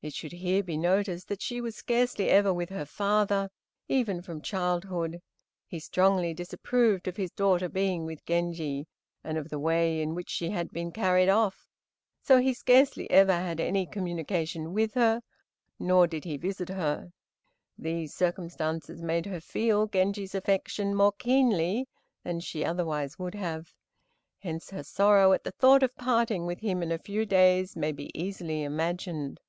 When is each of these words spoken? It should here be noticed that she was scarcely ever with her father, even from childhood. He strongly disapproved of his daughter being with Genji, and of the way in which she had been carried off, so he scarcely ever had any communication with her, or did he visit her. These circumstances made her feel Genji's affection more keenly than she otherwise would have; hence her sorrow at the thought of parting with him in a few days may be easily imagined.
It 0.00 0.14
should 0.14 0.30
here 0.30 0.62
be 0.62 0.76
noticed 0.76 1.26
that 1.26 1.42
she 1.42 1.60
was 1.60 1.74
scarcely 1.74 2.28
ever 2.30 2.54
with 2.54 2.68
her 2.68 2.84
father, 2.86 3.50
even 3.88 4.22
from 4.22 4.40
childhood. 4.40 5.20
He 5.66 5.80
strongly 5.80 6.32
disapproved 6.32 7.08
of 7.08 7.16
his 7.16 7.32
daughter 7.32 7.68
being 7.68 8.04
with 8.06 8.24
Genji, 8.24 8.86
and 9.24 9.36
of 9.36 9.48
the 9.48 9.58
way 9.58 10.00
in 10.00 10.14
which 10.14 10.30
she 10.30 10.50
had 10.50 10.70
been 10.70 10.92
carried 10.92 11.28
off, 11.28 11.68
so 12.22 12.38
he 12.38 12.54
scarcely 12.54 13.10
ever 13.10 13.32
had 13.32 13.58
any 13.58 13.86
communication 13.86 14.72
with 14.72 14.94
her, 14.94 15.20
or 15.80 16.06
did 16.06 16.22
he 16.22 16.36
visit 16.36 16.68
her. 16.68 17.10
These 17.76 18.14
circumstances 18.14 19.02
made 19.02 19.26
her 19.26 19.40
feel 19.40 19.88
Genji's 19.88 20.32
affection 20.32 20.94
more 20.94 21.10
keenly 21.18 21.88
than 22.22 22.38
she 22.38 22.64
otherwise 22.64 23.18
would 23.18 23.34
have; 23.34 23.74
hence 24.38 24.70
her 24.70 24.84
sorrow 24.84 25.32
at 25.32 25.42
the 25.42 25.50
thought 25.50 25.82
of 25.82 25.96
parting 25.96 26.46
with 26.46 26.60
him 26.60 26.84
in 26.84 26.92
a 26.92 26.98
few 26.98 27.26
days 27.26 27.74
may 27.74 27.90
be 27.90 28.12
easily 28.16 28.62
imagined. 28.62 29.40